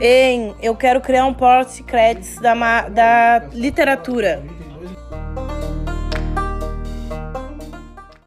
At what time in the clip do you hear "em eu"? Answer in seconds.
0.00-0.74